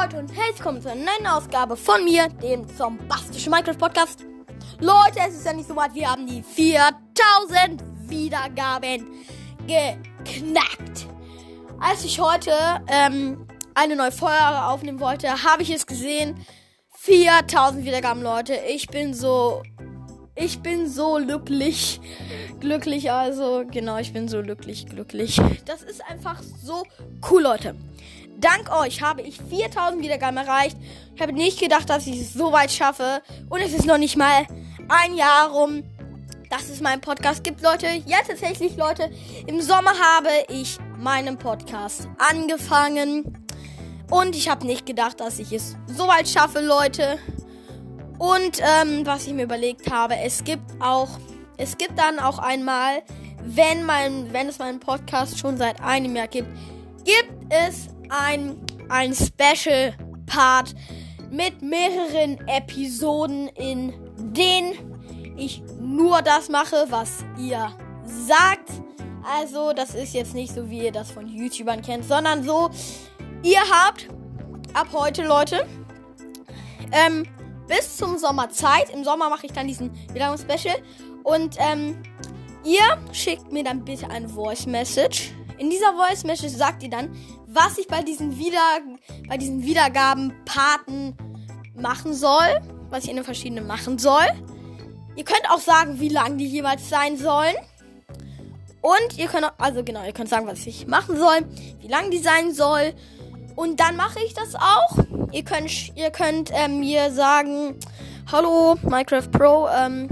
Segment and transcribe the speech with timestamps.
[0.00, 4.24] Leute und herzlich willkommen zu einer neuen Ausgabe von mir, dem zombastischen Minecraft Podcast.
[4.78, 9.06] Leute, es ist ja nicht so weit, wir haben die 4000 Wiedergaben
[9.66, 11.06] geknackt.
[11.78, 12.50] Als ich heute
[12.86, 16.46] ähm, eine neue Folge aufnehmen wollte, habe ich es gesehen.
[16.94, 18.54] 4000 Wiedergaben, Leute.
[18.54, 19.62] Ich bin so
[20.34, 22.00] ich bin so glücklich.
[22.60, 25.38] Glücklich, also, genau, ich bin so glücklich, glücklich.
[25.66, 26.84] Das ist einfach so
[27.30, 27.74] cool, Leute.
[28.40, 30.76] Dank euch habe ich 4000 Wiedergaben erreicht.
[31.14, 33.20] Ich habe nicht gedacht, dass ich es so weit schaffe.
[33.50, 34.46] Und es ist noch nicht mal
[34.88, 35.82] ein Jahr rum,
[36.48, 37.86] dass es meinen Podcast gibt, Leute.
[38.06, 39.10] Ja, tatsächlich, Leute.
[39.46, 43.46] Im Sommer habe ich meinen Podcast angefangen.
[44.10, 47.18] Und ich habe nicht gedacht, dass ich es so weit schaffe, Leute.
[48.18, 51.08] Und ähm, was ich mir überlegt habe, es gibt auch,
[51.58, 53.02] es gibt dann auch einmal,
[53.44, 56.48] wenn mein, wenn es meinen Podcast schon seit einem Jahr gibt,
[57.04, 59.94] gibt es ein, ein Special
[60.26, 60.74] Part
[61.30, 64.74] mit mehreren Episoden, in denen
[65.36, 67.72] ich nur das mache, was ihr
[68.04, 68.70] sagt.
[69.22, 72.70] Also, das ist jetzt nicht so, wie ihr das von YouTubern kennt, sondern so,
[73.42, 74.08] ihr habt
[74.74, 75.66] ab heute, Leute,
[76.92, 77.26] ähm,
[77.68, 78.90] bis zum Sommer Zeit.
[78.90, 80.76] Im Sommer mache ich dann diesen Wiederholungs-Special.
[81.22, 82.02] Und ähm,
[82.64, 85.32] ihr schickt mir dann bitte eine Voice Message.
[85.60, 87.14] In dieser Voice Message sagt ihr dann,
[87.46, 88.80] was ich bei diesen, Wieder
[89.28, 91.14] bei diesen Wiedergaben-Paten
[91.74, 92.62] machen soll.
[92.88, 94.24] Was ich in den verschiedenen machen soll.
[95.16, 97.54] Ihr könnt auch sagen, wie lang die jeweils sein sollen.
[98.80, 101.40] Und ihr könnt, also genau, ihr könnt sagen, was ich machen soll,
[101.80, 102.94] wie lang die sein soll.
[103.54, 104.96] Und dann mache ich das auch.
[105.30, 107.76] Ihr könnt, ihr könnt ähm, mir sagen,
[108.32, 110.08] hallo Minecraft Pro, ähm,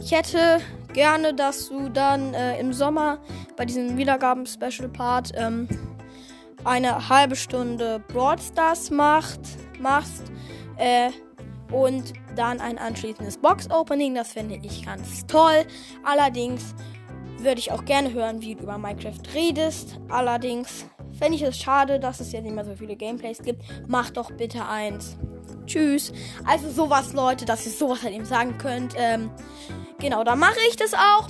[0.00, 0.60] ich hätte
[0.92, 3.18] gerne, dass du dann äh, im Sommer
[3.60, 5.68] bei diesem Wiedergaben-Special-Part ähm,
[6.64, 9.40] eine halbe Stunde Brawl Stars macht,
[9.78, 10.32] machst
[10.78, 11.10] äh,
[11.70, 14.14] und dann ein anschließendes Box-Opening.
[14.14, 15.66] Das finde ich ganz toll.
[16.04, 16.74] Allerdings
[17.36, 20.00] würde ich auch gerne hören, wie du über Minecraft redest.
[20.08, 20.86] Allerdings
[21.18, 23.62] fände ich es schade, dass es jetzt nicht mehr so viele Gameplays gibt.
[23.86, 25.18] Mach doch bitte eins.
[25.66, 26.14] Tschüss.
[26.46, 28.94] Also sowas, Leute, dass ihr sowas halt eben sagen könnt.
[28.96, 29.30] Ähm,
[29.98, 31.28] genau, dann mache ich das auch.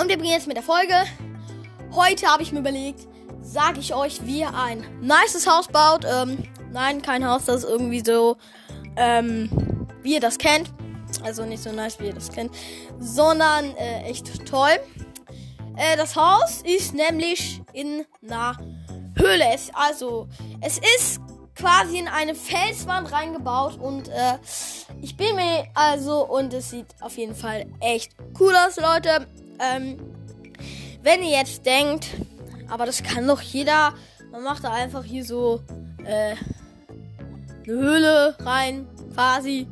[0.00, 0.94] Und wir beginnen jetzt mit der Folge.
[1.92, 3.08] Heute habe ich mir überlegt,
[3.42, 6.04] sage ich euch, wie ihr ein nices Haus baut.
[6.04, 8.36] Ähm, nein, kein Haus, das ist irgendwie so,
[8.96, 10.70] ähm, wie ihr das kennt.
[11.24, 12.52] Also nicht so nice, wie ihr das kennt,
[13.00, 14.78] sondern äh, echt toll.
[15.76, 18.56] Äh, das Haus ist nämlich in einer
[19.16, 19.44] Höhle.
[19.52, 20.28] Es, also,
[20.60, 21.20] es ist
[21.56, 24.38] quasi in eine Felswand reingebaut und äh,
[25.02, 29.26] ich bin mir also und es sieht auf jeden Fall echt cool aus, Leute.
[29.58, 30.09] Ähm,
[31.02, 32.08] wenn ihr jetzt denkt,
[32.68, 33.94] aber das kann doch jeder,
[34.30, 35.60] man macht da einfach hier so
[36.04, 36.36] äh, eine
[37.64, 39.66] Höhle rein, quasi.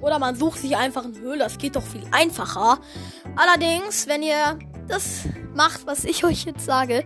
[0.00, 2.78] Oder man sucht sich einfach eine Höhle, das geht doch viel einfacher.
[3.34, 7.04] Allerdings, wenn ihr das macht, was ich euch jetzt sage,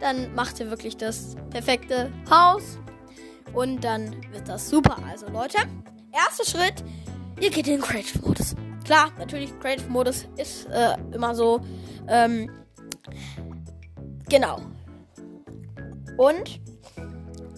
[0.00, 2.78] dann macht ihr wirklich das perfekte Haus.
[3.52, 4.98] Und dann wird das super.
[5.10, 5.58] Also Leute,
[6.12, 6.84] erster Schritt,
[7.40, 8.54] ihr geht in den Creative-Modus.
[8.84, 11.60] Klar, natürlich, Creative-Modus ist äh, immer so.
[12.08, 12.50] Ähm,
[14.28, 14.60] genau.
[16.16, 16.60] Und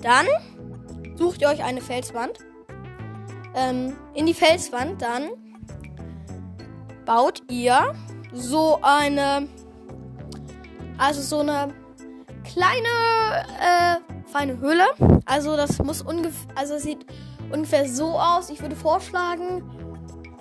[0.02, 0.26] dann
[1.16, 2.38] sucht ihr euch eine Felswand.
[3.54, 5.30] Ähm, in die Felswand dann
[7.04, 7.94] baut ihr
[8.32, 9.48] so eine,
[10.98, 11.74] also so eine
[12.44, 12.88] kleine,
[13.60, 14.84] äh, feine Höhle.
[15.26, 17.04] Also das muss ungefähr, also sieht
[17.50, 18.50] ungefähr so aus.
[18.50, 19.62] Ich würde vorschlagen,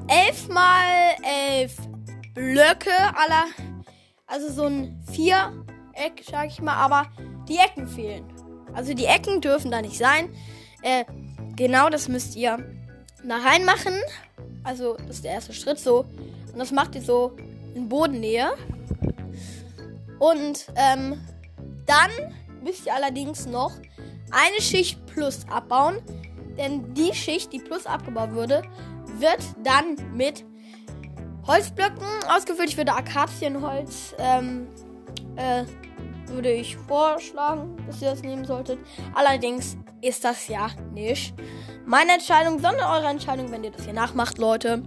[0.08, 1.76] elf mal elf
[2.34, 3.46] Blöcke aller,
[4.30, 7.08] also so ein Viereck, sag ich mal, aber
[7.48, 8.24] die Ecken fehlen.
[8.74, 10.30] Also die Ecken dürfen da nicht sein.
[10.84, 11.04] Äh,
[11.56, 12.58] genau, das müsst ihr
[13.28, 13.94] da reinmachen.
[14.64, 16.06] Also das ist der erste Schritt so.
[16.54, 17.36] Und das macht ihr so
[17.74, 18.52] in Bodennähe.
[20.20, 21.20] Und ähm,
[21.86, 22.12] dann
[22.64, 23.72] müsst ihr allerdings noch
[24.32, 25.98] eine Schicht plus abbauen.
[26.58, 28.62] Denn die Schicht, die plus abgebaut wurde,
[29.18, 30.44] wird dann mit
[31.50, 32.70] Holzblöcken ausgefüllt.
[32.70, 34.68] Ich würde Akazienholz, ähm,
[35.36, 35.64] äh,
[36.28, 38.80] würde ich vorschlagen, dass ihr das nehmen solltet.
[39.16, 41.34] Allerdings ist das ja nicht
[41.88, 44.84] meine Entscheidung, sondern eure Entscheidung, wenn ihr das hier nachmacht, Leute.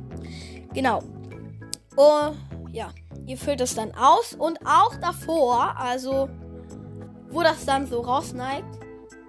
[0.73, 1.03] Genau.
[1.97, 2.31] Oh,
[2.71, 2.91] ja,
[3.27, 6.29] ihr füllt es dann aus und auch davor, also
[7.29, 8.79] wo das dann so rausneigt.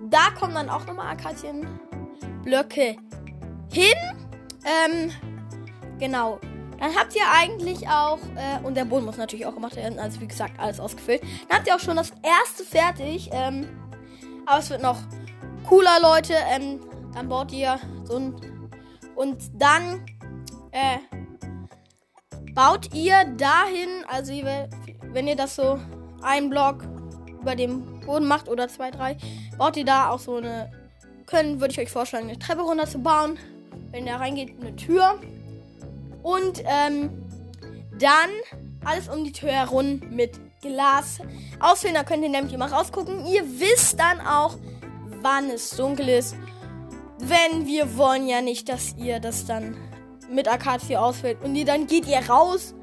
[0.07, 2.95] Da kommen dann auch nochmal Akazienblöcke
[3.71, 3.95] hin.
[4.65, 5.11] Ähm,
[5.97, 6.39] genau.
[6.83, 10.19] Dann habt ihr eigentlich auch, äh, und der Boden muss natürlich auch gemacht werden, also
[10.19, 11.21] wie gesagt, alles ausgefüllt.
[11.47, 13.29] Dann habt ihr auch schon das erste fertig.
[13.31, 13.69] Ähm,
[14.45, 14.97] aber es wird noch
[15.65, 16.33] cooler, Leute.
[16.53, 16.81] Ähm,
[17.13, 18.35] Dann baut ihr so ein.
[19.15, 20.05] Und dann
[20.71, 20.97] äh,
[22.53, 25.79] baut ihr dahin, also wenn ihr das so
[26.21, 26.83] einen Block
[27.39, 29.15] über dem Boden macht oder zwei, drei,
[29.57, 30.69] baut ihr da auch so eine.
[31.27, 33.39] Können, würde ich euch vorschlagen, eine Treppe runter zu bauen.
[33.91, 35.21] Wenn da reingeht, eine Tür.
[36.23, 37.23] Und ähm,
[37.99, 38.29] dann
[38.83, 41.19] alles um die Tür herum mit Glas
[41.59, 41.95] ausfüllen.
[41.95, 43.25] Da könnt ihr nämlich immer rausgucken.
[43.25, 44.57] Ihr wisst dann auch,
[45.21, 46.35] wann es dunkel ist.
[47.19, 49.77] Wenn wir wollen ja nicht, dass ihr das dann
[50.29, 51.43] mit Akazie ausfällt.
[51.43, 52.73] Und ihr, dann geht ihr raus.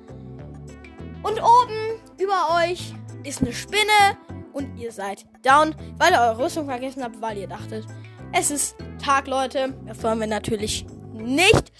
[1.22, 2.94] Und oben über euch
[3.24, 4.16] ist eine Spinne.
[4.52, 7.86] Und ihr seid down, weil ihr eure Rüstung vergessen habt, weil ihr dachtet,
[8.32, 9.74] es ist Tag, Leute.
[9.86, 11.72] Das wollen wir natürlich nicht.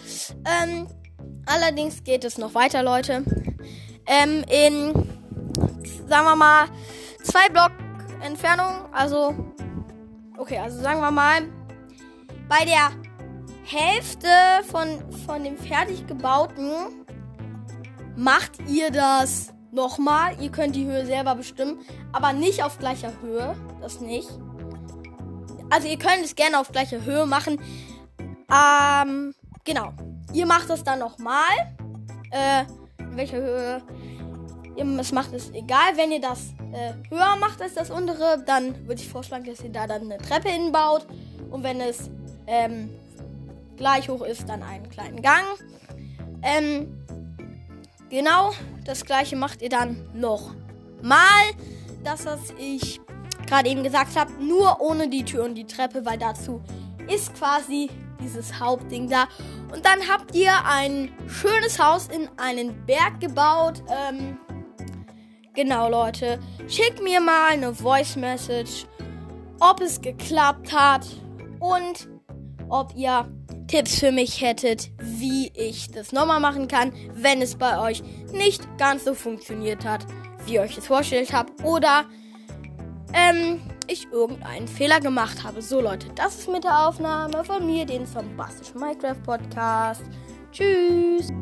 [0.45, 0.87] Ähm,
[1.50, 3.25] allerdings geht es noch weiter, Leute.
[4.06, 4.93] Ähm, in,
[6.08, 6.67] sagen wir mal,
[7.23, 7.73] zwei Block
[8.23, 8.93] Entfernung.
[8.93, 9.35] Also,
[10.38, 11.43] okay, also sagen wir mal,
[12.49, 12.91] bei der
[13.64, 14.29] Hälfte
[14.69, 14.88] von,
[15.26, 16.73] von dem fertig gebauten
[18.17, 20.41] macht ihr das nochmal.
[20.41, 21.79] Ihr könnt die Höhe selber bestimmen,
[22.12, 23.55] aber nicht auf gleicher Höhe.
[23.81, 24.29] Das nicht.
[25.70, 27.61] Also ihr könnt es gerne auf gleicher Höhe machen.
[28.50, 29.93] Ähm, genau.
[30.32, 31.75] Ihr macht das dann nochmal.
[32.31, 32.65] Äh,
[32.99, 33.82] in welcher Höhe?
[34.99, 35.97] Es macht es egal.
[35.97, 39.71] Wenn ihr das äh, höher macht als das untere, dann würde ich vorschlagen, dass ihr
[39.71, 41.06] da dann eine Treppe hinbaut.
[41.50, 42.11] Und wenn es
[42.47, 42.91] ähm,
[43.77, 45.44] gleich hoch ist, dann einen kleinen Gang.
[46.43, 47.05] Ähm,
[48.09, 48.53] genau,
[48.85, 50.55] das gleiche macht ihr dann noch
[51.03, 51.50] mal.
[52.05, 53.00] Das, was ich
[53.47, 56.62] gerade eben gesagt habe, nur ohne die Tür und die Treppe, weil dazu
[57.09, 57.91] ist quasi
[58.23, 59.27] dieses Hauptding da.
[59.73, 63.83] Und dann habt ihr ein schönes Haus in einen Berg gebaut.
[63.89, 64.39] Ähm,
[65.55, 66.39] genau, Leute.
[66.69, 68.87] Schickt mir mal eine Voice Message,
[69.61, 71.07] ob es geklappt hat
[71.59, 72.09] und
[72.69, 73.29] ob ihr
[73.67, 78.03] Tipps für mich hättet, wie ich das nochmal machen kann, wenn es bei euch
[78.33, 80.07] nicht ganz so funktioniert hat,
[80.45, 81.63] wie ihr euch das vorgestellt habt.
[81.63, 82.07] Oder
[83.13, 85.61] ähm, ich irgendeinen Fehler gemacht habe.
[85.63, 90.03] So Leute, das ist mit der Aufnahme von mir, den Zombastischen Minecraft Podcast.
[90.53, 91.33] Tschüss.